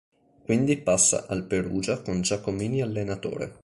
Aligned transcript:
Quindi 0.43 0.77
passa 0.79 1.27
al 1.27 1.43
Perugia 1.45 2.01
con 2.01 2.21
Giacomini 2.21 2.81
allenatore. 2.81 3.59